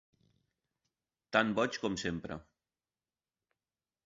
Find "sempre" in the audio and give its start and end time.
2.05-2.39